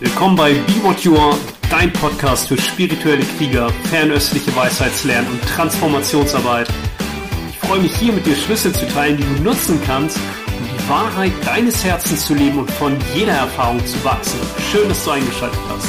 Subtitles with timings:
[0.00, 1.36] Willkommen bei Be What You Are,
[1.70, 6.68] dein Podcast für spirituelle Krieger, fernöstliche Weisheitslernen und Transformationsarbeit.
[7.48, 10.16] Ich freue mich hier mit dir Schlüssel zu teilen, die du nutzen kannst,
[10.46, 14.38] um die Wahrheit deines Herzens zu leben und von jeder Erfahrung zu wachsen.
[14.70, 15.88] Schön, dass du eingeschaltet hast.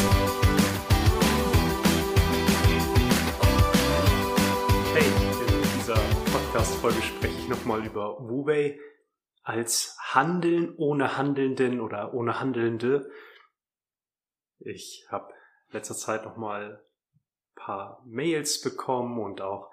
[4.95, 6.01] Hey, in dieser
[6.33, 8.79] Podcast-Folge spreche ich nochmal über Wu Wei
[9.43, 13.07] als Handeln ohne Handelnden oder ohne Handelnde.
[14.59, 15.33] Ich habe
[15.71, 16.83] letzter Zeit noch mal
[17.55, 19.69] paar Mails bekommen und auch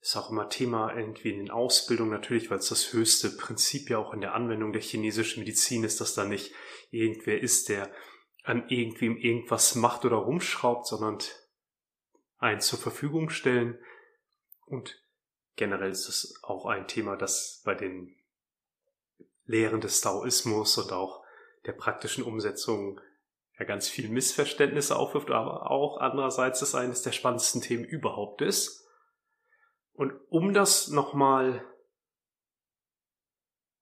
[0.00, 3.98] ist auch immer Thema irgendwie in den Ausbildungen natürlich, weil es das höchste Prinzip ja
[3.98, 6.52] auch in der Anwendung der chinesischen Medizin ist, dass da nicht
[6.90, 7.90] irgendwer ist, der
[8.42, 11.18] an irgendwem irgendwas macht oder rumschraubt, sondern
[12.36, 13.78] einen zur Verfügung stellen.
[14.66, 15.02] Und
[15.56, 18.14] generell ist es auch ein Thema, das bei den
[19.46, 21.24] Lehren des Taoismus und auch
[21.64, 23.00] der praktischen Umsetzung
[23.58, 28.86] ja ganz viel Missverständnisse aufwirft, aber auch andererseits ist eines der spannendsten Themen überhaupt ist.
[29.92, 31.64] Und um das nochmal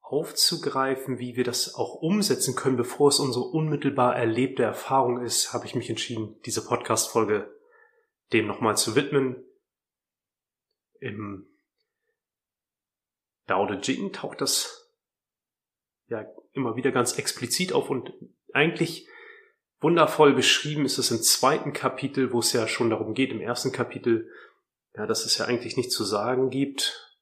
[0.01, 5.65] aufzugreifen, wie wir das auch umsetzen können, bevor es unsere unmittelbar erlebte Erfahrung ist, habe
[5.65, 7.51] ich mich entschieden, diese Podcast-Folge
[8.35, 9.43] dem nochmal zu widmen.
[11.01, 11.49] Im
[13.47, 14.93] Dao De Jing taucht das
[16.09, 18.13] ja immer wieder ganz explizit auf und
[18.53, 19.09] eigentlich
[19.83, 23.73] wundervoll beschrieben ist es im zweiten Kapitel, wo es ja schon darum geht, im ersten
[23.73, 24.31] Kapitel,
[24.95, 27.19] ja, dass es ja eigentlich nichts zu sagen gibt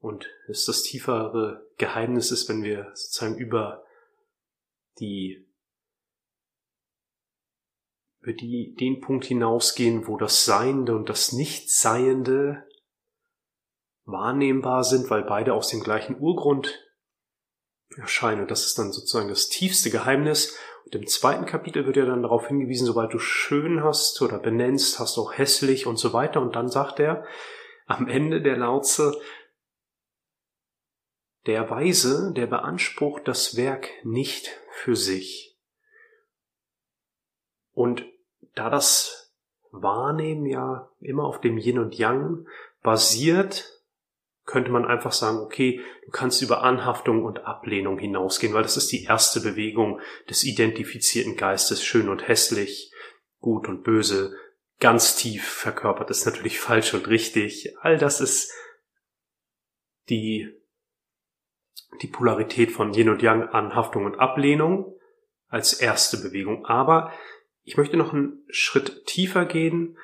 [0.00, 3.84] und es das tiefere Geheimnis ist, wenn wir sozusagen über
[4.98, 5.44] die
[8.20, 12.66] über die, den Punkt hinausgehen, wo das Seiende und das Nichtseiende
[14.04, 16.84] wahrnehmbar sind, weil beide aus dem gleichen Urgrund
[17.96, 18.42] erscheinen.
[18.42, 20.56] Und das ist dann sozusagen das tiefste Geheimnis.
[20.88, 24.98] Und im zweiten Kapitel wird ja dann darauf hingewiesen, sobald du schön hast oder benennst,
[24.98, 26.40] hast du auch hässlich und so weiter.
[26.40, 27.26] Und dann sagt er
[27.86, 29.14] am Ende der Lautze,
[31.44, 35.58] der Weise, der beansprucht das Werk nicht für sich.
[37.72, 38.06] Und
[38.54, 39.34] da das
[39.70, 42.46] Wahrnehmen ja immer auf dem Yin und Yang
[42.82, 43.77] basiert,
[44.48, 48.90] könnte man einfach sagen, okay, du kannst über Anhaftung und Ablehnung hinausgehen, weil das ist
[48.90, 50.00] die erste Bewegung
[50.30, 52.90] des identifizierten Geistes, schön und hässlich,
[53.40, 54.34] gut und böse,
[54.80, 57.76] ganz tief verkörpert ist natürlich falsch und richtig.
[57.82, 58.50] All das ist
[60.08, 60.48] die,
[62.00, 64.98] die Polarität von Yin und Yang, Anhaftung und Ablehnung
[65.48, 66.64] als erste Bewegung.
[66.64, 67.12] Aber
[67.64, 69.98] ich möchte noch einen Schritt tiefer gehen,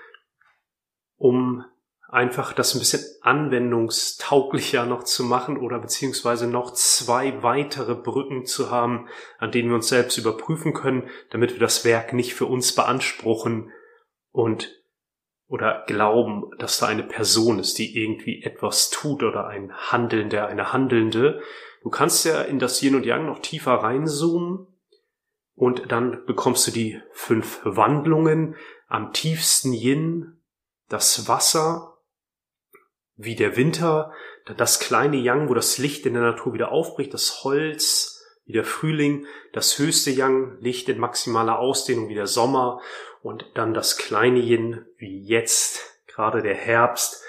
[1.17, 1.65] um
[2.09, 8.71] einfach das ein bisschen anwendungstauglicher noch zu machen oder beziehungsweise noch zwei weitere Brücken zu
[8.71, 12.75] haben, an denen wir uns selbst überprüfen können, damit wir das Werk nicht für uns
[12.75, 13.73] beanspruchen
[14.31, 14.81] und
[15.47, 20.73] oder glauben, dass da eine Person ist, die irgendwie etwas tut oder ein Handelnder, eine
[20.73, 21.43] Handelnde.
[21.83, 24.67] Du kannst ja in das Yin und Yang noch tiefer reinzoomen
[25.55, 28.57] und dann bekommst du die fünf Wandlungen.
[28.89, 30.41] Am tiefsten Yin,
[30.89, 31.94] das Wasser,
[33.17, 34.13] wie der Winter,
[34.57, 38.65] das kleine Yang, wo das Licht in der Natur wieder aufbricht, das Holz, wie der
[38.65, 42.81] Frühling, das höchste Yang, Licht in maximaler Ausdehnung wie der Sommer
[43.23, 47.23] und dann das kleine Yin, wie jetzt, gerade der Herbst,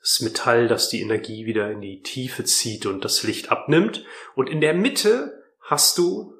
[0.00, 4.04] das Metall, das die Energie wieder in die Tiefe zieht und das Licht abnimmt.
[4.34, 6.34] Und in der Mitte hast du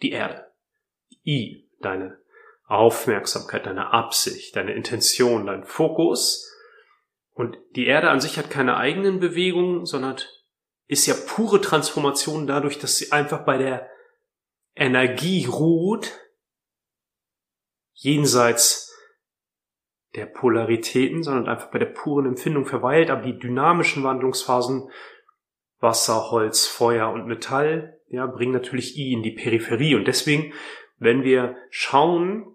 [0.00, 0.50] die Erde,
[1.26, 2.18] I, deine
[2.66, 6.50] Aufmerksamkeit, deine Absicht, deine Intention, dein Fokus
[7.34, 10.16] und die Erde an sich hat keine eigenen Bewegungen, sondern
[10.86, 13.90] ist ja pure Transformation dadurch, dass sie einfach bei der
[14.76, 16.12] Energie ruht,
[17.92, 18.92] jenseits
[20.14, 24.88] der Polaritäten, sondern einfach bei der puren Empfindung verweilt, aber die dynamischen Wandlungsphasen
[25.80, 29.96] Wasser, Holz, Feuer und Metall, ja, bringen natürlich I in die Peripherie.
[29.96, 30.52] Und deswegen,
[30.98, 32.53] wenn wir schauen,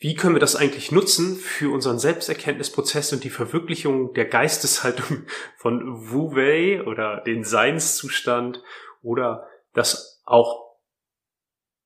[0.00, 5.26] wie können wir das eigentlich nutzen für unseren Selbsterkenntnisprozess und die Verwirklichung der Geisteshaltung
[5.58, 8.62] von Wu Wei oder den Seinszustand
[9.02, 10.74] oder das auch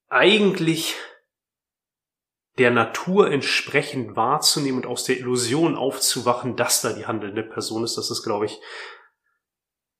[0.08, 0.94] eigentlich
[2.58, 7.96] der Natur entsprechend wahrzunehmen und aus der Illusion aufzuwachen, dass da die handelnde Person ist.
[7.96, 8.60] Das ist, glaube ich,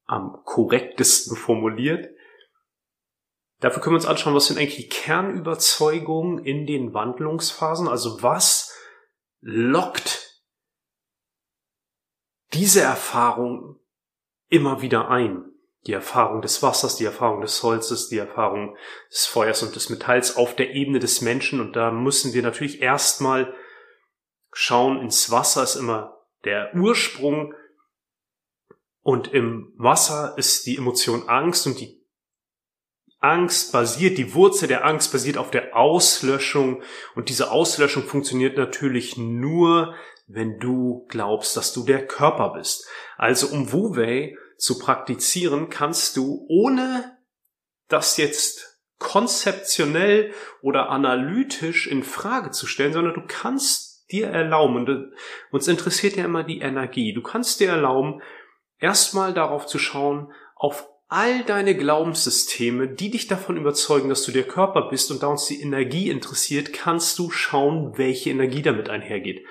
[0.05, 2.14] am korrektesten formuliert.
[3.65, 7.89] Dafür können wir uns anschauen, was sind eigentlich die Kernüberzeugungen in den Wandlungsphasen.
[7.89, 8.77] Also was
[9.41, 10.43] lockt
[12.53, 13.81] diese Erfahrung
[14.51, 15.51] immer wieder ein?
[15.87, 18.77] die Erfahrung des Wassers, die Erfahrung des Holzes, die Erfahrung
[19.11, 21.61] des Feuers und des Metalls auf der Ebene des Menschen.
[21.61, 23.55] Und da müssen wir natürlich erstmal
[24.51, 27.55] schauen, ins Wasser ist immer der Ursprung
[29.03, 32.04] und im Wasser ist die Emotion Angst und die
[33.25, 36.83] Angst basiert, die Wurzel der Angst basiert auf der Auslöschung
[37.15, 39.95] und diese Auslöschung funktioniert natürlich nur,
[40.27, 42.87] wenn du glaubst, dass du der Körper bist.
[43.17, 47.17] Also um Wu Wei zu praktizieren, kannst du ohne
[47.89, 55.13] das jetzt konzeptionell oder analytisch in Frage zu stellen, sondern du kannst dir erlauben, und
[55.51, 58.21] uns interessiert ja immer die Energie, du kannst dir erlauben,
[58.79, 64.49] erstmal darauf zu schauen, auf all deine Glaubenssysteme, die dich davon überzeugen, dass du der
[64.49, 69.47] Körper bist und da uns die Energie interessiert, kannst du schauen, welche Energie damit einhergeht.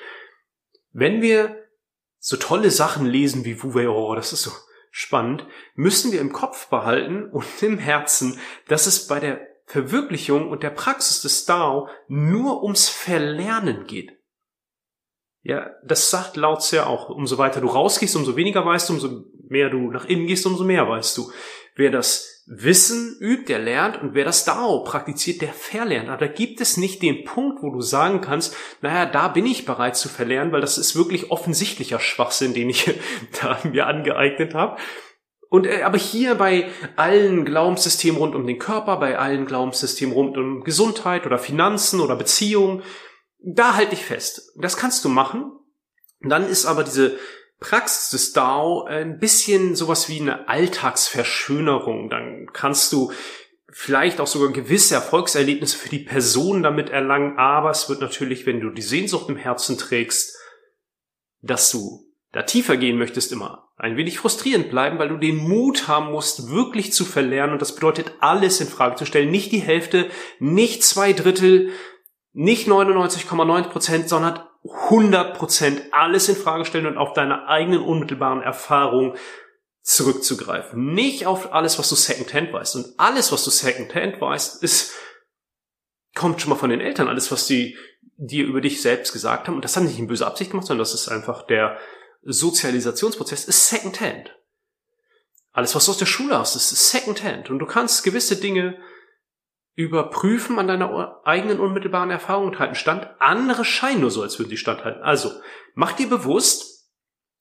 [0.91, 1.63] Wenn wir
[2.19, 4.51] so tolle Sachen lesen wie Wu Wei, oh, das ist so
[4.91, 10.63] spannend, müssen wir im Kopf behalten und im Herzen, dass es bei der Verwirklichung und
[10.63, 14.11] der Praxis des Dao nur ums Verlernen geht.
[15.43, 17.07] Ja, das sagt Lao Tse auch.
[17.07, 19.23] Umso weiter du rausgehst, umso weniger weißt du, umso
[19.53, 21.31] mehr du nach innen gehst, umso mehr weißt du.
[21.75, 26.09] Wer das Wissen übt, der lernt und wer das Dao praktiziert, der verlernt.
[26.09, 29.65] Aber da gibt es nicht den Punkt, wo du sagen kannst, naja, da bin ich
[29.65, 32.93] bereit zu verlernen, weil das ist wirklich offensichtlicher Schwachsinn, den ich
[33.41, 34.77] da mir angeeignet habe.
[35.49, 40.35] Und äh, aber hier bei allen Glaubenssystemen rund um den Körper, bei allen Glaubenssystemen rund
[40.35, 42.83] um Gesundheit oder Finanzen oder Beziehungen,
[43.39, 44.51] da halte ich fest.
[44.57, 45.51] Das kannst du machen.
[46.21, 47.17] Dann ist aber diese
[47.63, 52.09] Praxis des DAO ein bisschen sowas wie eine Alltagsverschönerung.
[52.09, 53.11] Dann kannst du
[53.71, 58.59] vielleicht auch sogar gewisse Erfolgserlebnisse für die Person damit erlangen, aber es wird natürlich, wenn
[58.59, 60.37] du die Sehnsucht im Herzen trägst,
[61.41, 65.87] dass du da tiefer gehen möchtest, immer ein wenig frustrierend bleiben, weil du den Mut
[65.87, 67.53] haben musst, wirklich zu verlernen.
[67.53, 69.31] Und das bedeutet, alles in Frage zu stellen.
[69.31, 71.71] Nicht die Hälfte, nicht zwei Drittel,
[72.33, 78.41] nicht 99,9 Prozent, sondern 100 Prozent alles in Frage stellen und auf deine eigenen unmittelbaren
[78.41, 79.17] Erfahrungen
[79.81, 80.93] zurückzugreifen.
[80.93, 82.75] Nicht auf alles, was du Secondhand weißt.
[82.77, 84.93] Und alles, was du Secondhand weißt, ist,
[86.15, 87.09] kommt schon mal von den Eltern.
[87.09, 87.77] Alles, was die
[88.15, 89.55] dir über dich selbst gesagt haben.
[89.55, 91.77] Und das hat nicht in böser Absicht gemacht, sondern das ist einfach der
[92.21, 94.37] Sozialisationsprozess, ist Secondhand.
[95.51, 97.49] Alles, was du aus der Schule hast, ist Secondhand.
[97.49, 98.77] Und du kannst gewisse Dinge
[99.75, 103.09] überprüfen an deiner eigenen unmittelbaren Erfahrung und halten stand.
[103.19, 105.01] Andere scheinen nur so, als würden sie standhalten.
[105.01, 105.31] Also,
[105.73, 106.89] mach dir bewusst,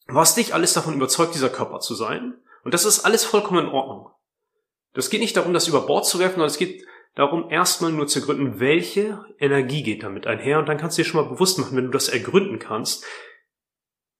[0.07, 2.35] was dich alles davon überzeugt, dieser Körper zu sein.
[2.65, 4.11] Und das ist alles vollkommen in Ordnung.
[4.95, 6.85] Das geht nicht darum, das über Bord zu werfen, sondern es geht
[7.15, 10.59] darum, erstmal nur zu ergründen, welche Energie geht damit einher.
[10.59, 13.05] Und dann kannst du dir schon mal bewusst machen, wenn du das ergründen kannst,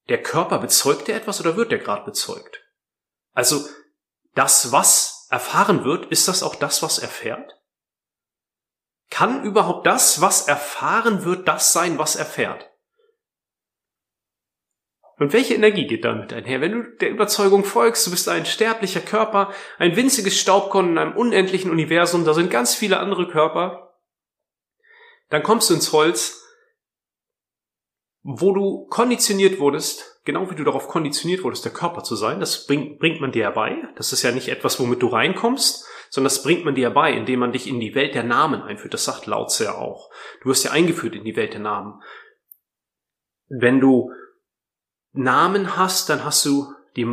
[0.09, 2.61] der Körper bezeugt er etwas oder wird der gerade bezeugt?
[3.33, 3.65] Also,
[4.35, 7.57] das, was erfahren wird, ist das auch das, was erfährt?
[9.13, 12.71] Kann überhaupt das, was erfahren wird, das sein, was erfährt?
[15.19, 16.61] Und welche Energie geht damit einher?
[16.61, 21.15] Wenn du der Überzeugung folgst, du bist ein sterblicher Körper, ein winziges Staubkorn in einem
[21.15, 23.99] unendlichen Universum, da sind ganz viele andere Körper,
[25.29, 26.42] dann kommst du ins Holz,
[28.23, 32.39] wo du konditioniert wurdest, genau wie du darauf konditioniert wurdest, der Körper zu sein.
[32.39, 33.77] Das bringt, bringt man dir herbei.
[33.97, 37.39] Das ist ja nicht etwas, womit du reinkommst, sondern das bringt man dir bei, indem
[37.39, 38.93] man dich in die Welt der Namen einführt.
[38.93, 40.09] Das sagt Lao Tse ja auch.
[40.41, 42.01] Du wirst ja eingeführt in die Welt der Namen.
[43.49, 44.11] Wenn du
[45.11, 47.05] Namen hast, dann hast du die,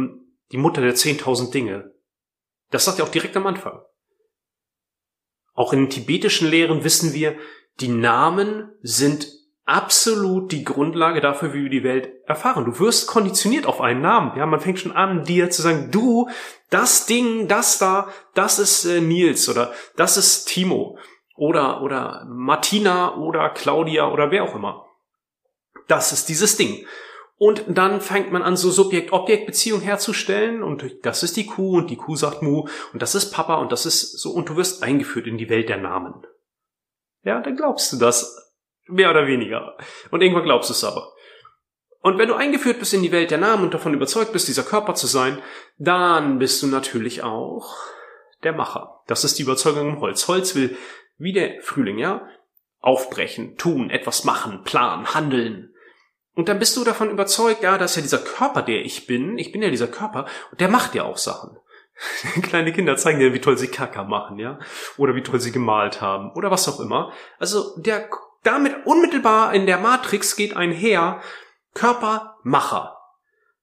[0.52, 1.93] die Mutter der 10.000 Dinge.
[2.71, 3.83] Das sagt er auch direkt am Anfang.
[5.55, 7.37] Auch in tibetischen Lehren wissen wir,
[7.81, 9.39] die Namen sind
[9.71, 12.65] absolut die Grundlage dafür, wie wir die Welt erfahren.
[12.65, 14.37] Du wirst konditioniert auf einen Namen.
[14.37, 16.29] Ja, man fängt schon an, dir zu sagen, du,
[16.71, 20.99] das Ding, das da, das ist äh, Nils oder das ist Timo
[21.37, 24.87] oder, oder Martina oder Claudia oder wer auch immer.
[25.87, 26.85] Das ist dieses Ding.
[27.39, 31.97] Und dann fängt man an, so Subjekt-Objekt-Beziehung herzustellen und das ist die Kuh und die
[31.97, 35.29] Kuh sagt Mu und das ist Papa und das ist so und du wirst eingeführt
[35.29, 36.27] in die Welt der Namen.
[37.23, 38.50] Ja, dann glaubst du das
[38.90, 39.76] Mehr oder weniger.
[40.11, 41.12] Und irgendwann glaubst du es aber.
[42.02, 44.62] Und wenn du eingeführt bist in die Welt der Namen und davon überzeugt bist, dieser
[44.62, 45.38] Körper zu sein,
[45.78, 47.76] dann bist du natürlich auch
[48.42, 49.02] der Macher.
[49.06, 50.26] Das ist die Überzeugung im Holz.
[50.26, 50.76] Holz will,
[51.18, 52.26] wie der Frühling, ja,
[52.80, 55.75] aufbrechen, tun, etwas machen, planen, handeln.
[56.35, 59.37] Und dann bist du davon überzeugt, ja, das ist ja dieser Körper, der ich bin.
[59.37, 61.59] Ich bin ja dieser Körper und der macht ja auch Sachen.
[62.42, 64.59] Kleine Kinder zeigen dir, wie toll sie Kacker machen, ja,
[64.97, 67.12] oder wie toll sie gemalt haben oder was auch immer.
[67.38, 68.09] Also der
[68.42, 71.23] damit unmittelbar in der Matrix geht einher
[71.75, 72.97] Körpermacher.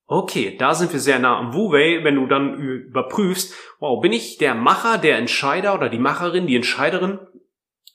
[0.05, 4.37] Okay, da sind wir sehr nah am Wu-Wei, wenn du dann überprüfst, wow, bin ich
[4.37, 7.19] der Macher, der Entscheider oder die Macherin, die Entscheiderin?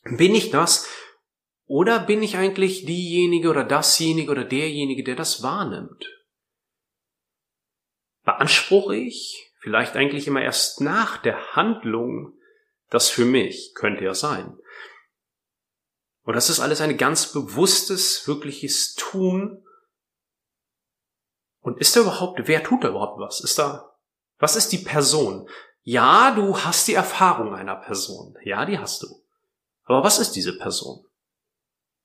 [0.04, 0.88] Bin ich das?
[1.64, 6.04] Oder bin ich eigentlich diejenige oder dasjenige oder derjenige, der das wahrnimmt?
[8.24, 12.34] Beanspruche ich vielleicht eigentlich immer erst nach der Handlung
[12.90, 13.72] das für mich?
[13.74, 14.58] Könnte ja sein.
[16.24, 19.62] Und das ist alles ein ganz bewusstes, wirkliches Tun
[21.60, 23.40] und ist da überhaupt, wer tut da überhaupt was?
[23.40, 23.96] Ist da,
[24.38, 25.48] was ist die Person?
[25.82, 28.36] Ja, du hast die Erfahrung einer Person.
[28.44, 29.06] Ja, die hast du.
[29.84, 31.04] Aber was ist diese Person?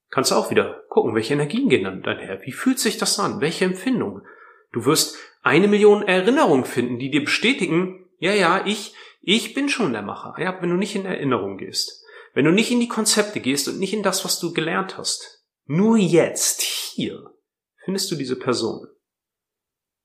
[0.10, 2.42] Kannst du auch wieder gucken, welche Energien gehen dann einher?
[2.44, 3.42] Wie fühlt sich das an?
[3.42, 4.22] Welche Empfindung?
[4.72, 9.94] Du wirst eine Million Erinnerungen finden, die dir bestätigen, ja, ja, ich, ich bin schon
[9.94, 10.36] der Macher.
[10.42, 12.04] Ja, wenn du nicht in Erinnerung gehst.
[12.38, 15.44] Wenn du nicht in die Konzepte gehst und nicht in das, was du gelernt hast.
[15.66, 17.34] Nur jetzt, hier,
[17.84, 18.86] findest du diese Person.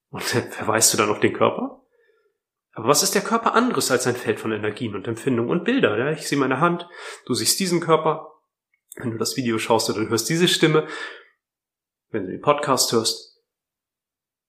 [0.09, 1.85] Und verweist du dann auf den Körper?
[2.73, 6.11] Aber was ist der Körper anderes als ein Feld von Energien und Empfindungen und Bilder?
[6.12, 6.89] Ich sehe meine Hand,
[7.27, 8.33] du siehst diesen Körper.
[8.97, 10.89] Wenn du das Video schaust oder hörst diese Stimme,
[12.12, 13.43] wenn du den Podcast hörst.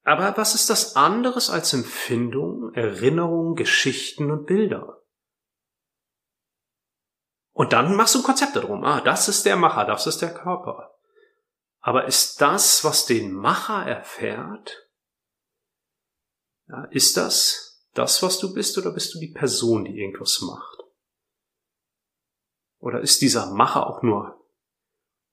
[0.04, 5.03] Aber was ist das anderes als Empfindungen, Erinnerungen, Geschichten und Bilder?
[7.54, 8.84] Und dann machst du ein Konzept darum.
[8.84, 10.96] Ah, das ist der Macher, das ist der Körper.
[11.80, 14.90] Aber ist das, was den Macher erfährt,
[16.68, 20.80] ja, ist das das, was du bist, oder bist du die Person, die irgendwas macht?
[22.80, 24.44] Oder ist dieser Macher auch nur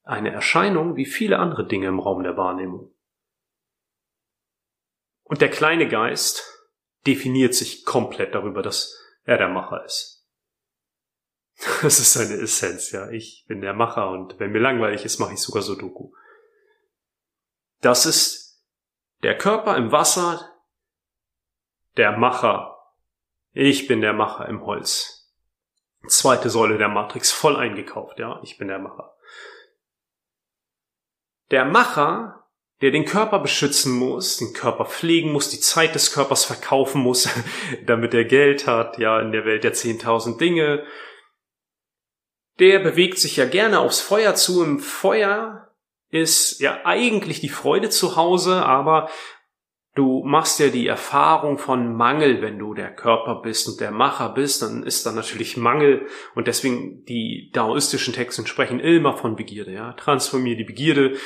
[0.02, 2.94] eine Erscheinung wie viele andere Dinge im Raum der Wahrnehmung?
[5.22, 6.44] Und der kleine Geist
[7.06, 10.19] definiert sich komplett darüber, dass er der Macher ist.
[11.82, 13.10] Das ist seine Essenz, ja.
[13.10, 16.12] Ich bin der Macher und wenn mir langweilig ist, mache ich sogar Sudoku.
[17.80, 18.62] Das ist
[19.22, 20.50] der Körper im Wasser,
[21.96, 22.76] der Macher.
[23.52, 25.32] Ich bin der Macher im Holz.
[26.08, 29.14] Zweite Säule der Matrix, voll eingekauft, ja, ich bin der Macher.
[31.50, 32.46] Der Macher,
[32.80, 37.28] der den Körper beschützen muss, den Körper pflegen muss, die Zeit des Körpers verkaufen muss,
[37.86, 40.86] damit er Geld hat, ja, in der Welt der 10.000 Dinge,
[42.60, 44.62] der bewegt sich ja gerne aufs Feuer zu.
[44.62, 45.68] Im Feuer
[46.10, 49.08] ist ja eigentlich die Freude zu Hause, aber
[49.96, 54.28] Du machst ja die Erfahrung von Mangel, wenn du der Körper bist und der Macher
[54.28, 59.72] bist, dann ist da natürlich Mangel und deswegen die daoistischen Texte sprechen immer von Begierde,
[59.72, 59.92] ja.
[59.94, 61.16] Transformier die Begierde,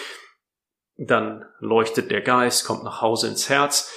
[0.97, 3.93] dann leuchtet der Geist, kommt nach Hause ins Herz.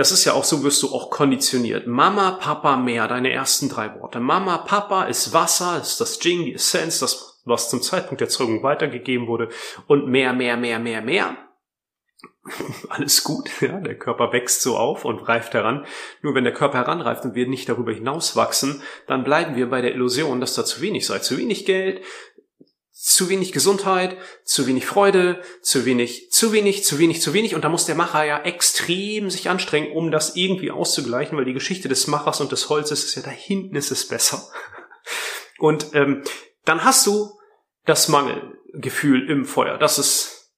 [0.00, 1.86] Das ist ja auch so, wirst du auch konditioniert.
[1.86, 4.18] Mama, Papa, mehr, deine ersten drei Worte.
[4.18, 8.62] Mama, Papa ist Wasser, ist das Jing, die Essenz, das, was zum Zeitpunkt der Zeugung
[8.62, 9.50] weitergegeben wurde.
[9.88, 11.36] Und mehr, mehr, mehr, mehr, mehr
[12.88, 15.84] alles gut, ja, der Körper wächst so auf und reift heran.
[16.22, 19.82] Nur wenn der Körper heranreift und wir nicht darüber hinaus wachsen, dann bleiben wir bei
[19.82, 21.18] der Illusion, dass da zu wenig sei.
[21.18, 22.00] Zu wenig Geld,
[23.00, 27.54] zu wenig Gesundheit, zu wenig Freude, zu wenig, zu wenig, zu wenig, zu wenig.
[27.54, 31.54] Und da muss der Macher ja extrem sich anstrengen, um das irgendwie auszugleichen, weil die
[31.54, 34.46] Geschichte des Machers und des Holzes ist ja da hinten ist es besser.
[35.58, 36.24] Und ähm,
[36.64, 37.38] dann hast du
[37.84, 39.76] das Mangelgefühl im Feuer.
[39.76, 40.52] Das ist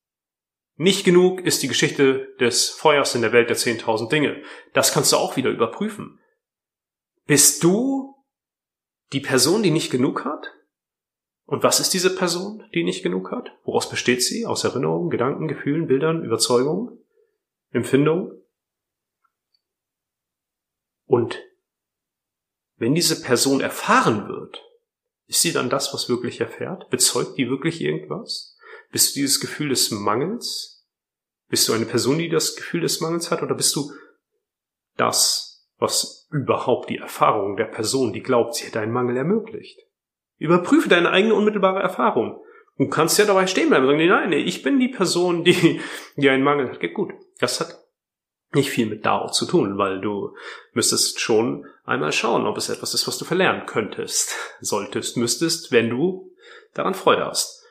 [0.77, 4.43] nicht genug ist die Geschichte des Feuers in der Welt der 10.000 Dinge.
[4.73, 6.19] Das kannst du auch wieder überprüfen.
[7.27, 8.15] Bist du
[9.13, 10.53] die Person, die nicht genug hat?
[11.47, 13.51] Und was ist diese Person, die nicht genug hat?
[13.65, 14.47] Woraus besteht sie?
[14.47, 16.99] Aus Erinnerungen, Gedanken, Gefühlen, Bildern, Überzeugungen,
[17.71, 18.43] Empfindungen?
[21.07, 21.43] Und
[22.77, 24.63] wenn diese Person erfahren wird,
[25.27, 26.89] ist sie dann das, was wirklich erfährt?
[26.91, 28.57] Bezeugt die wirklich irgendwas?
[28.91, 30.87] Bist du dieses Gefühl des Mangels?
[31.49, 33.43] Bist du eine Person, die das Gefühl des Mangels hat?
[33.43, 33.93] Oder bist du
[34.97, 39.79] das, was überhaupt die Erfahrung der Person, die glaubt, sie hätte einen Mangel ermöglicht?
[40.43, 42.43] Überprüfe deine eigene unmittelbare Erfahrung.
[42.79, 45.81] Du kannst ja dabei stehen bleiben und sagen, nein, nee, ich bin die Person, die,
[46.17, 46.81] die einen Mangel hat.
[46.81, 47.13] Geht gut.
[47.39, 47.79] Das hat
[48.55, 50.35] nicht viel mit Dao zu tun, weil du
[50.73, 55.91] müsstest schon einmal schauen, ob es etwas ist, was du verlernen könntest, solltest, müsstest, wenn
[55.91, 56.31] du
[56.75, 57.63] daran Freude hast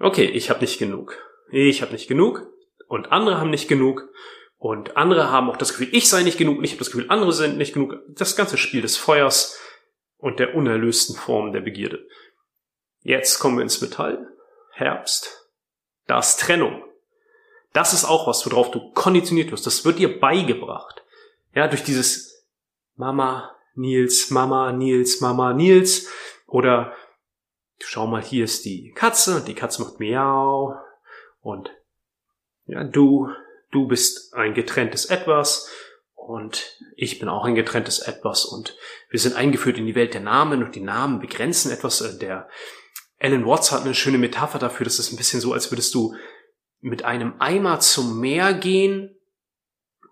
[0.00, 1.16] okay, ich habe nicht genug.
[1.50, 2.46] Ich habe nicht genug
[2.88, 4.08] und andere haben nicht genug
[4.56, 7.06] und andere haben auch das Gefühl, ich sei nicht genug und ich habe das Gefühl,
[7.08, 7.96] andere sind nicht genug.
[8.08, 9.58] Das ganze Spiel des Feuers
[10.18, 12.06] und der unerlösten Form der Begierde.
[13.02, 14.28] Jetzt kommen wir ins Metall.
[14.72, 15.48] Herbst.
[16.06, 16.84] Das Trennung.
[17.72, 19.66] Das ist auch was, worauf du konditioniert wirst.
[19.66, 21.02] Das wird dir beigebracht.
[21.54, 22.46] Ja, durch dieses
[22.96, 26.08] Mama, Nils, Mama, Nils, Mama, Nils.
[26.46, 26.92] Oder
[27.78, 30.74] schau mal, hier ist die Katze und die Katze macht Miau
[31.40, 31.70] und
[32.66, 33.30] ja, du
[33.70, 35.70] du bist ein getrenntes Etwas
[36.28, 38.76] und ich bin auch ein getrenntes Etwas und
[39.08, 42.02] wir sind eingeführt in die Welt der Namen und die Namen begrenzen etwas.
[42.02, 42.50] Äh, der
[43.18, 44.84] Alan Watts hat eine schöne Metapher dafür.
[44.84, 46.14] Das ist ein bisschen so, als würdest du
[46.80, 49.16] mit einem Eimer zum Meer gehen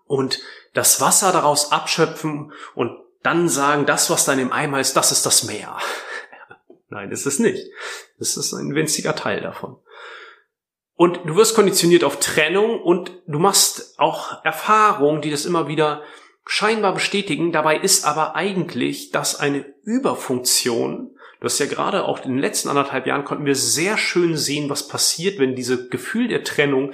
[0.05, 0.41] und
[0.73, 5.11] das Wasser daraus abschöpfen und dann sagen, das, was da in dem Eimer ist, das
[5.11, 5.77] ist das Meer.
[6.89, 7.63] Nein, ist es nicht.
[8.17, 9.77] Das ist ein winziger Teil davon.
[10.97, 16.01] Und du wirst konditioniert auf Trennung und du machst auch Erfahrungen, die das immer wieder
[16.47, 17.51] scheinbar bestätigen.
[17.51, 21.15] Dabei ist aber eigentlich das eine Überfunktion.
[21.39, 24.71] Du hast ja gerade auch in den letzten anderthalb Jahren konnten wir sehr schön sehen,
[24.71, 26.93] was passiert, wenn diese Gefühl der Trennung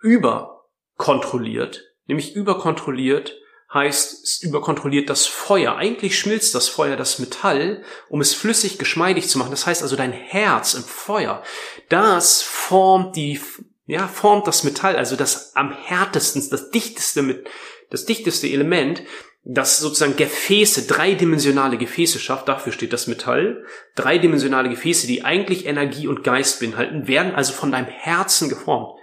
[0.00, 3.36] überkontrolliert, nämlich überkontrolliert
[3.72, 5.76] heißt, es überkontrolliert das Feuer.
[5.76, 9.50] Eigentlich schmilzt das Feuer das Metall, um es flüssig geschmeidig zu machen.
[9.50, 11.42] Das heißt also dein Herz im Feuer,
[11.88, 13.40] das formt die,
[13.86, 17.48] ja, formt das Metall, also das am härtesten, das dichteste mit,
[17.90, 19.02] das dichteste Element,
[19.44, 23.64] das sozusagen Gefäße, dreidimensionale Gefäße schafft, dafür steht das Metall,
[23.96, 29.00] dreidimensionale Gefäße, die eigentlich Energie und Geist beinhalten, werden also von deinem Herzen geformt.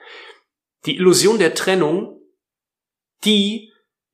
[0.85, 2.21] Die Illusion der Trennung,
[3.25, 3.68] die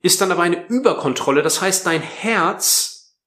[0.05, 1.41] ist dann aber eine Überkontrolle.
[1.41, 3.17] Das heißt, dein Herz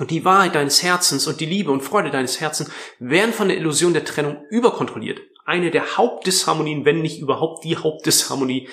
[0.00, 3.56] und die Wahrheit deines Herzens und die Liebe und Freude deines Herzens werden von der
[3.56, 5.20] Illusion der Trennung überkontrolliert.
[5.44, 8.68] Eine der Hauptdisharmonien, wenn nicht überhaupt die Hauptdisharmonie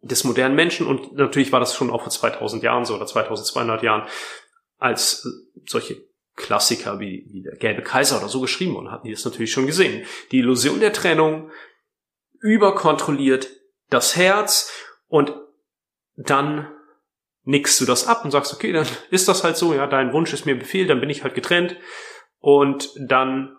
[0.00, 0.86] des modernen Menschen.
[0.86, 4.08] Und natürlich war das schon auch vor 2000 Jahren so oder 2200 Jahren,
[4.78, 5.28] als
[5.66, 6.02] solche
[6.36, 9.66] Klassiker wie, wie der gelbe Kaiser oder so geschrieben wurden, hatten die das natürlich schon
[9.66, 10.06] gesehen.
[10.32, 11.50] Die Illusion der Trennung
[12.40, 13.50] überkontrolliert
[13.90, 14.72] das Herz
[15.08, 15.34] und
[16.16, 16.72] dann
[17.48, 20.34] nickst du das ab und sagst, okay, dann ist das halt so, ja, dein Wunsch
[20.34, 21.76] ist mir Befehl, dann bin ich halt getrennt
[22.40, 23.56] und dann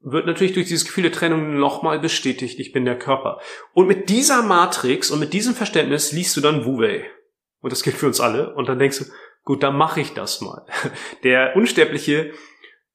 [0.00, 3.40] wird natürlich durch dieses Gefühl der Trennung nochmal bestätigt, ich bin der Körper.
[3.72, 7.08] Und mit dieser Matrix und mit diesem Verständnis liest du dann Wu Wei.
[7.60, 8.54] Und das gilt für uns alle.
[8.54, 9.04] Und dann denkst du,
[9.44, 10.66] gut, dann mache ich das mal.
[11.22, 12.32] Der unsterbliche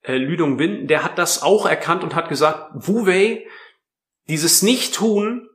[0.01, 3.45] äh, Lüdung Win, der hat das auch erkannt und hat gesagt, Wu Wei,
[4.27, 5.47] dieses Nicht-Tun,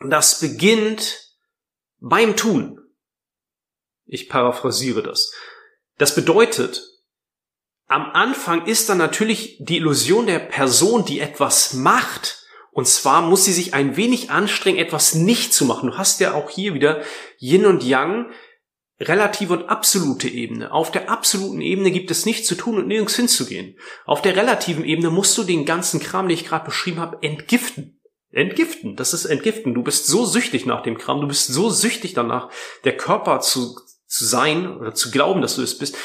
[0.00, 1.20] das beginnt
[2.00, 2.83] beim Tun.
[4.06, 5.32] Ich paraphrasiere das.
[5.98, 6.82] Das bedeutet,
[7.86, 12.40] am Anfang ist dann natürlich die Illusion der Person, die etwas macht.
[12.72, 15.90] Und zwar muss sie sich ein wenig anstrengen, etwas nicht zu machen.
[15.90, 17.02] Du hast ja auch hier wieder
[17.38, 18.32] Yin und Yang,
[19.00, 20.72] relative und absolute Ebene.
[20.72, 23.78] Auf der absoluten Ebene gibt es nichts zu tun und nirgends hinzugehen.
[24.06, 28.00] Auf der relativen Ebene musst du den ganzen Kram, den ich gerade beschrieben habe, entgiften.
[28.30, 29.74] Entgiften, das ist entgiften.
[29.74, 32.50] Du bist so süchtig nach dem Kram, du bist so süchtig danach,
[32.82, 33.76] der Körper zu,
[34.14, 35.96] zu sein oder zu glauben, dass du es bist,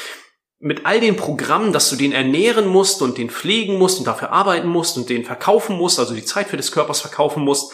[0.58, 4.32] mit all den Programmen, dass du den ernähren musst und den pflegen musst und dafür
[4.32, 7.72] arbeiten musst und den verkaufen musst, also die Zeit für des Körpers verkaufen musst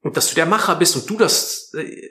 [0.00, 2.08] und dass du der Macher bist und du das, äh,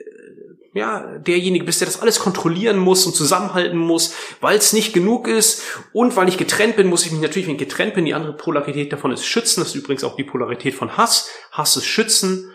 [0.72, 5.26] ja, derjenige bist, der das alles kontrollieren muss und zusammenhalten muss, weil es nicht genug
[5.26, 8.14] ist und weil ich getrennt bin, muss ich mich natürlich, wenn ich getrennt bin, die
[8.14, 9.60] andere Polarität davon ist schützen.
[9.60, 11.30] Das ist übrigens auch die Polarität von Hass.
[11.50, 12.52] Hass ist schützen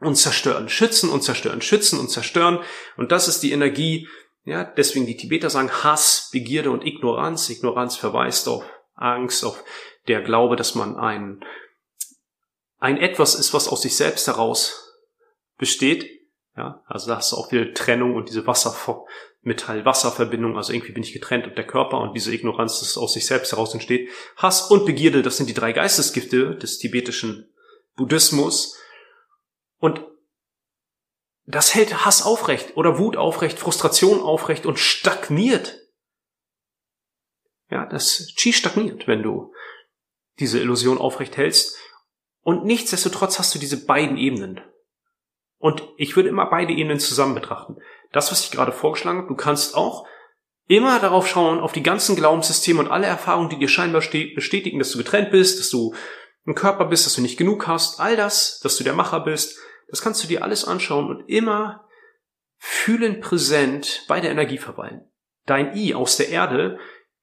[0.00, 2.60] und zerstören, schützen und zerstören, schützen und zerstören.
[2.96, 4.08] Und das ist die Energie,
[4.44, 7.50] ja, deswegen die Tibeter sagen Hass, Begierde und Ignoranz.
[7.50, 9.62] Ignoranz verweist auf Angst, auf
[10.06, 11.44] der Glaube, dass man ein,
[12.78, 14.94] ein etwas ist, was aus sich selbst heraus
[15.58, 16.10] besteht.
[16.56, 18.74] Ja, also da hast du auch wieder Trennung und diese Wasser,
[19.42, 23.26] Metall-Wasser-Verbindung, also irgendwie bin ich getrennt und der Körper und diese Ignoranz, das aus sich
[23.26, 24.08] selbst heraus entsteht.
[24.36, 27.48] Hass und Begierde, das sind die drei Geistesgifte des tibetischen
[27.94, 28.76] Buddhismus.
[29.86, 30.04] Und
[31.44, 35.78] das hält Hass aufrecht oder Wut aufrecht, Frustration aufrecht und stagniert.
[37.70, 39.54] Ja, das Chi stagniert, wenn du
[40.40, 41.78] diese Illusion aufrecht hältst.
[42.40, 44.60] Und nichtsdestotrotz hast du diese beiden Ebenen.
[45.58, 47.76] Und ich würde immer beide Ebenen zusammen betrachten.
[48.10, 50.04] Das, was ich gerade vorgeschlagen habe, du kannst auch
[50.66, 54.90] immer darauf schauen, auf die ganzen Glaubenssysteme und alle Erfahrungen, die dir scheinbar bestätigen, dass
[54.90, 55.94] du getrennt bist, dass du
[56.44, 59.60] ein Körper bist, dass du nicht genug hast, all das, dass du der Macher bist,
[59.88, 61.86] das kannst du dir alles anschauen und immer
[62.58, 65.02] fühlen präsent bei der Energie verweilen.
[65.46, 66.78] Dein I aus der Erde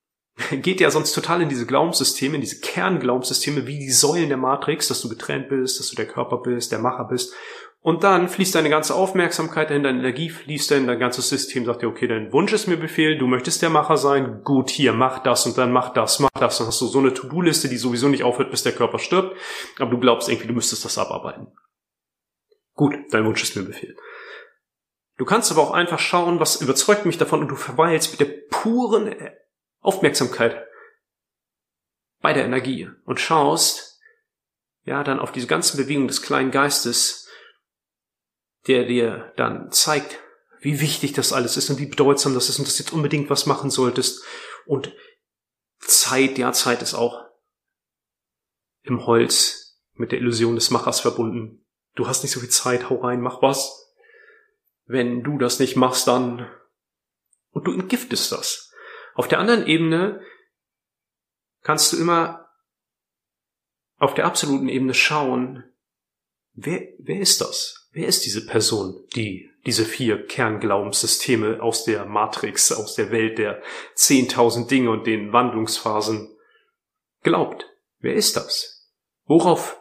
[0.51, 4.87] geht ja sonst total in diese Glaubenssysteme, in diese Kernglaubensysteme, wie die Säulen der Matrix,
[4.87, 7.33] dass du getrennt bist, dass du der Körper bist, der Macher bist.
[7.81, 11.81] Und dann fließt deine ganze Aufmerksamkeit dahin, deine Energie fließt dahin, dein ganzes System sagt
[11.81, 15.19] dir, okay, dein Wunsch ist mir Befehl, du möchtest der Macher sein, gut, hier, mach
[15.19, 16.59] das und dann mach das, mach das.
[16.59, 19.35] Dann hast du so eine To-Do-Liste, die sowieso nicht aufhört, bis der Körper stirbt,
[19.79, 21.47] aber du glaubst irgendwie, du müsstest das abarbeiten.
[22.73, 23.95] Gut, dein Wunsch ist mir Befehl.
[25.17, 28.33] Du kannst aber auch einfach schauen, was überzeugt mich davon und du verweilst mit der
[28.49, 29.15] puren
[29.79, 30.65] Aufmerksamkeit
[32.21, 34.01] bei der Energie und schaust,
[34.85, 37.23] ja, dann auf diese ganzen Bewegungen des kleinen Geistes
[38.67, 40.19] der dir dann zeigt,
[40.61, 43.29] wie wichtig das alles ist und wie bedeutsam das ist und dass du jetzt unbedingt
[43.29, 44.23] was machen solltest.
[44.65, 44.93] Und
[45.79, 47.25] Zeit, ja, Zeit ist auch
[48.83, 51.62] im Holz mit der Illusion des Machers verbunden.
[51.95, 53.93] Du hast nicht so viel Zeit, hau rein, mach was.
[54.85, 56.49] Wenn du das nicht machst, dann
[57.51, 58.71] und du entgiftest das.
[59.13, 60.21] Auf der anderen Ebene
[61.61, 62.49] kannst du immer
[63.97, 65.63] auf der absoluten Ebene schauen,
[66.53, 67.89] wer, wer ist das?
[67.91, 73.61] Wer ist diese Person, die diese vier Kernglaubensysteme aus der Matrix, aus der Welt der
[73.95, 76.35] 10.000 Dinge und den Wandlungsphasen
[77.21, 77.65] glaubt?
[77.99, 78.89] Wer ist das?
[79.25, 79.79] Worauf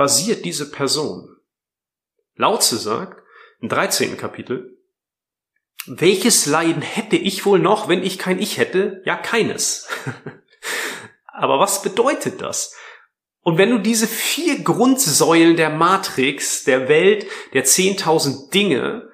[0.00, 1.28] basiert diese Person?
[2.34, 3.22] Lautze sagt
[3.60, 4.16] im 13.
[4.16, 4.78] Kapitel,
[5.86, 9.02] welches Leiden hätte ich wohl noch, wenn ich kein Ich hätte?
[9.04, 9.90] Ja, keines.
[11.26, 12.74] Aber was bedeutet das?
[13.42, 19.06] Und wenn du diese vier Grundsäulen der Matrix, der Welt, der 10.000 Dinge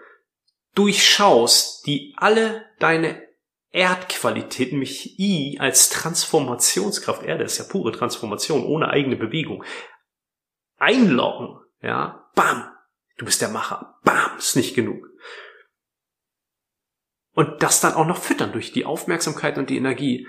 [0.76, 3.26] durchschaust, die alle deine
[3.72, 9.64] Erdqualität, nämlich I als Transformationskraft, Erde ist ja pure Transformation, ohne eigene Bewegung,
[10.76, 12.70] einloggen, ja, bam,
[13.16, 15.06] du bist der Macher, bam, ist nicht genug.
[17.32, 20.26] Und das dann auch noch füttern durch die Aufmerksamkeit und die Energie.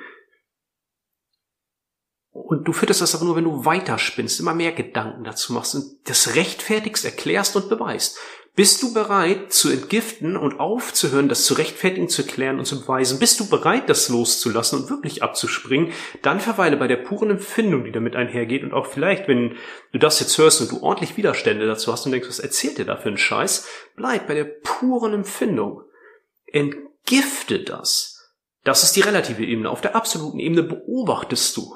[2.31, 5.85] Und du fütterst das aber nur, wenn du weiterspinnst, immer mehr Gedanken dazu machst und
[6.03, 8.19] das rechtfertigst, erklärst und beweist.
[8.57, 13.19] Bist du bereit zu entgiften und aufzuhören, das zu rechtfertigen, zu erklären und zu beweisen?
[13.19, 15.93] Bist du bereit, das loszulassen und wirklich abzuspringen?
[16.23, 19.55] Dann verweile bei der puren Empfindung, die damit einhergeht und auch vielleicht, wenn
[19.93, 22.85] du das jetzt hörst und du ordentlich Widerstände dazu hast und denkst, was erzählt dir
[22.85, 23.67] da für einen Scheiß?
[23.95, 25.83] Bleib bei der puren Empfindung.
[26.47, 26.75] Ent
[27.07, 28.33] entgifte das.
[28.63, 29.69] Das ist die relative Ebene.
[29.69, 31.75] Auf der absoluten Ebene beobachtest du.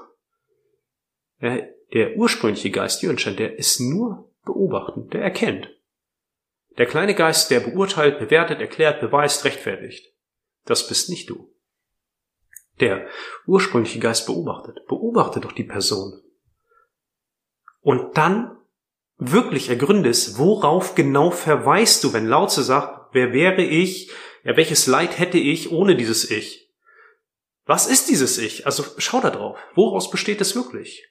[1.41, 5.69] Der, der ursprüngliche Geist, Jürgenstein, der ist nur beobachtend, der erkennt.
[6.77, 10.13] Der kleine Geist, der beurteilt, bewertet, erklärt, beweist, rechtfertigt.
[10.65, 11.53] Das bist nicht du.
[12.79, 13.07] Der
[13.45, 14.85] ursprüngliche Geist beobachtet.
[14.87, 16.21] Beobachte doch die Person.
[17.81, 18.57] Und dann
[19.17, 24.11] wirklich ergründe es, worauf genau verweist du, wenn Lautze sagt, wer wäre ich,
[24.43, 26.71] ja, welches Leid hätte ich ohne dieses Ich?
[27.65, 28.65] Was ist dieses Ich?
[28.65, 29.57] Also schau da drauf.
[29.75, 31.07] Woraus besteht es wirklich?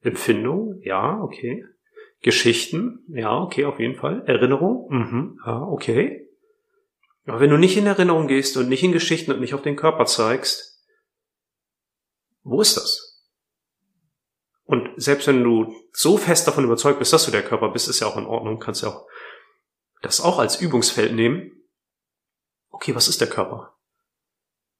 [0.00, 0.80] Empfindung?
[0.82, 1.66] Ja, okay.
[2.20, 3.04] Geschichten?
[3.08, 4.22] Ja, okay, auf jeden Fall.
[4.26, 4.88] Erinnerung?
[4.90, 6.28] Mhm, ja, okay.
[7.26, 9.76] Aber wenn du nicht in Erinnerung gehst und nicht in Geschichten und nicht auf den
[9.76, 10.84] Körper zeigst,
[12.42, 13.24] wo ist das?
[14.64, 18.00] Und selbst wenn du so fest davon überzeugt bist, dass du der Körper bist, ist
[18.00, 19.06] ja auch in Ordnung, kannst ja auch
[20.02, 21.56] das auch als Übungsfeld nehmen
[22.76, 23.74] okay, was ist der Körper?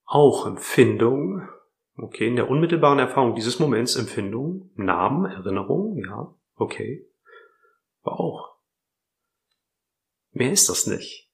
[0.04, 1.48] Auch Empfindung,
[1.96, 7.06] okay, in der unmittelbaren Erfahrung dieses Moments Empfindung, Namen, Erinnerung, ja, okay,
[8.06, 8.56] aber auch.
[10.32, 11.30] Mehr ist das nicht.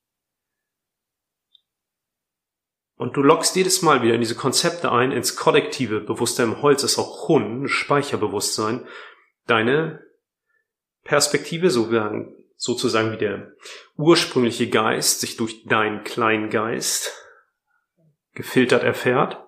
[2.97, 6.53] Und du lockst jedes Mal wieder in diese Konzepte ein, ins kollektive Bewusstsein.
[6.53, 8.87] Im Holz ist auch Hun, Speicherbewusstsein.
[9.47, 10.07] Deine
[11.03, 13.57] Perspektive, sozusagen sozusagen wie der
[13.97, 17.13] ursprüngliche Geist sich durch deinen kleinen Geist
[18.35, 19.43] gefiltert erfährt.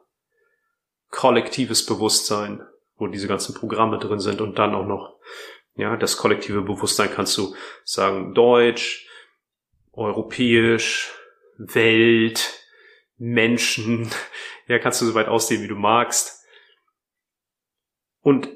[1.11, 5.13] Kollektives Bewusstsein, wo diese ganzen Programme drin sind und dann auch noch,
[5.77, 9.09] ja, das kollektive Bewusstsein kannst du sagen Deutsch,
[9.93, 11.13] europäisch,
[11.57, 12.65] Welt,
[13.17, 14.11] Menschen,
[14.67, 16.45] ja, kannst du so weit ausdehnen, wie du magst.
[18.21, 18.49] Und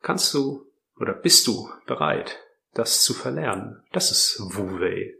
[0.00, 2.38] kannst du oder bist du bereit,
[2.72, 3.82] das zu verlernen?
[3.92, 5.14] Das ist Wu-Wei.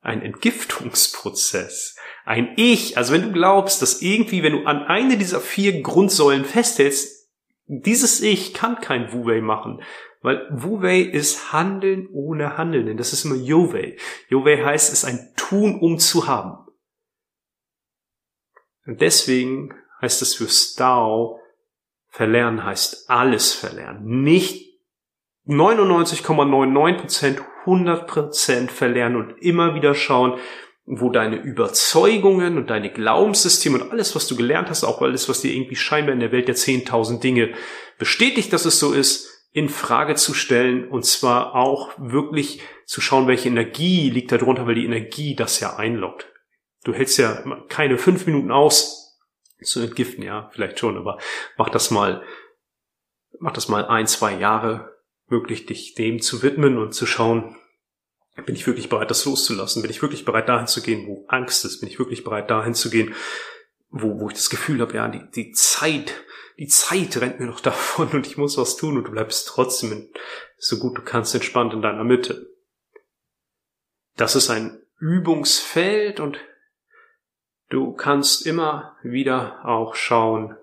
[0.00, 1.96] Ein Entgiftungsprozess.
[2.24, 2.96] Ein Ich.
[2.96, 7.15] Also wenn du glaubst, dass irgendwie, wenn du an eine dieser vier Grundsäulen festhältst,
[7.66, 9.82] dieses Ich kann kein Wu-Wei machen.
[10.22, 12.96] Weil Wu-Wei ist Handeln ohne Handeln.
[12.96, 13.96] Das ist immer Yo-Wei.
[14.28, 16.66] Yo-Wei heißt, es ist ein Tun, um zu haben.
[18.86, 21.40] Und deswegen heißt es für Stau,
[22.08, 24.22] verlernen heißt alles verlernen.
[24.22, 24.80] Nicht
[25.46, 30.38] 99,99% 100% verlernen und immer wieder schauen,
[30.86, 35.40] wo deine Überzeugungen und deine Glaubenssysteme und alles, was du gelernt hast, auch alles, was
[35.40, 37.54] dir irgendwie scheinbar in der Welt der 10.000 Dinge
[37.98, 43.26] bestätigt, dass es so ist, in Frage zu stellen und zwar auch wirklich zu schauen,
[43.26, 46.30] welche Energie liegt da drunter, weil die Energie das ja einloggt.
[46.84, 49.18] Du hältst ja keine fünf Minuten aus
[49.62, 51.18] zu entgiften, ja, vielleicht schon, aber
[51.56, 52.22] mach das mal,
[53.40, 54.94] mach das mal ein, zwei Jahre,
[55.26, 57.56] wirklich dich dem zu widmen und zu schauen,
[58.44, 59.82] bin ich wirklich bereit, das loszulassen?
[59.82, 61.80] Bin ich wirklich bereit, dahin zu gehen, wo Angst ist?
[61.80, 63.14] Bin ich wirklich bereit, dahin zu gehen,
[63.90, 66.14] wo, wo ich das Gefühl habe, ja, die, die Zeit
[66.58, 70.10] die Zeit rennt mir noch davon und ich muss was tun und du bleibst trotzdem
[70.56, 72.50] so gut du kannst entspannt in deiner Mitte.
[74.16, 76.38] Das ist ein Übungsfeld und
[77.68, 80.56] du kannst immer wieder auch schauen,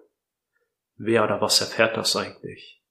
[0.96, 2.82] wer oder was erfährt das eigentlich?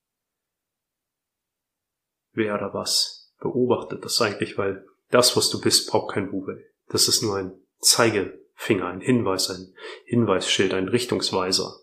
[2.32, 6.72] Wer oder was beobachtet das eigentlich, weil das, was du bist, braucht kein Bubel.
[6.88, 9.74] Das ist nur ein Zeigefinger, ein Hinweis, ein
[10.04, 11.76] Hinweisschild, ein Richtungsweiser.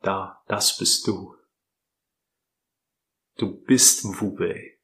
[0.00, 1.34] Da, das bist du.
[3.36, 4.78] Du bist Wubei.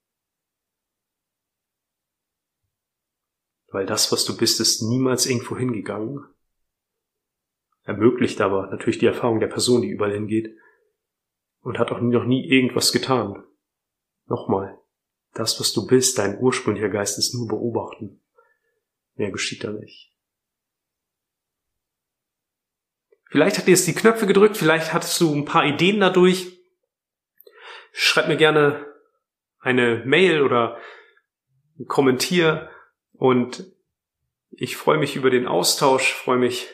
[3.71, 6.25] Weil das, was du bist, ist niemals irgendwo hingegangen.
[7.83, 10.57] Ermöglicht aber natürlich die Erfahrung der Person, die überall hingeht.
[11.61, 13.45] Und hat auch noch nie irgendwas getan.
[14.27, 14.79] Nochmal.
[15.35, 18.21] Das, was du bist, dein ursprünglicher Geist ist nur beobachten.
[19.15, 20.13] Mehr geschieht da nicht.
[23.31, 26.59] Vielleicht hat dir jetzt die Knöpfe gedrückt, vielleicht hattest du ein paar Ideen dadurch.
[27.93, 28.87] Schreib mir gerne
[29.61, 30.79] eine Mail oder
[31.87, 32.71] kommentier
[33.13, 33.65] und
[34.51, 36.69] ich freue mich über den Austausch, freue mich,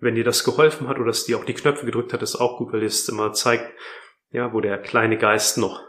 [0.00, 2.58] wenn dir das geholfen hat oder dass dir auch die Knöpfe gedrückt hat, ist auch
[2.58, 3.70] gut, weil es immer zeigt,
[4.30, 5.87] ja, wo der kleine Geist noch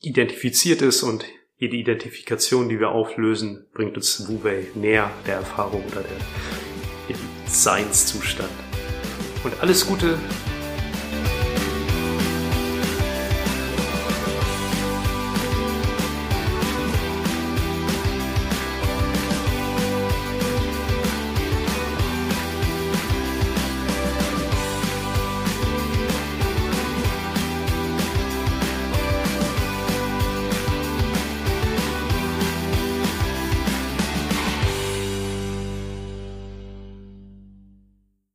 [0.00, 1.24] identifiziert ist und
[1.56, 8.50] jede Identifikation, die wir auflösen, bringt uns Wu Wei näher der Erfahrung oder der Seinszustand.
[9.44, 10.18] Und alles Gute